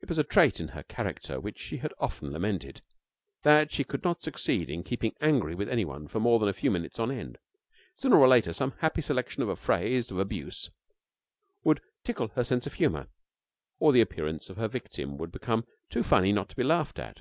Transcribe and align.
It 0.00 0.08
was 0.08 0.16
a 0.16 0.24
trait 0.24 0.60
in 0.60 0.68
her 0.68 0.82
character 0.82 1.38
which 1.38 1.58
she 1.58 1.76
had 1.76 1.92
often 1.98 2.32
lamented, 2.32 2.80
that 3.42 3.70
she 3.70 3.84
could 3.84 4.02
not 4.02 4.22
succeed 4.22 4.70
in 4.70 4.82
keeping 4.82 5.14
angry 5.20 5.54
with 5.54 5.68
anyone 5.68 6.08
for 6.08 6.18
more 6.20 6.38
than 6.38 6.48
a 6.48 6.54
few 6.54 6.70
minutes 6.70 6.98
on 6.98 7.10
end. 7.10 7.36
Sooner 7.96 8.16
or 8.18 8.28
later 8.28 8.54
some 8.54 8.72
happy 8.78 9.02
selection 9.02 9.42
of 9.42 9.50
a 9.50 9.56
phrase 9.56 10.10
of 10.10 10.16
abuse 10.18 10.70
would 11.64 11.82
tickle 12.02 12.28
her 12.28 12.44
sense 12.44 12.66
of 12.66 12.72
humour, 12.72 13.08
or 13.78 13.92
the 13.92 14.00
appearance 14.00 14.48
of 14.48 14.56
her 14.56 14.68
victim 14.68 15.18
would 15.18 15.32
become 15.32 15.66
too 15.90 16.02
funny 16.02 16.32
not 16.32 16.48
to 16.48 16.56
be 16.56 16.64
laughed 16.64 16.98
at. 16.98 17.20